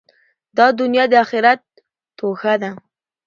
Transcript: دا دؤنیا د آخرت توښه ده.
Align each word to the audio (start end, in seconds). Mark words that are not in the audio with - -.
دا 0.57 0.67
دؤنیا 0.77 1.05
د 1.11 1.13
آخرت 1.23 1.61
توښه 2.17 2.53
ده. 2.61 2.71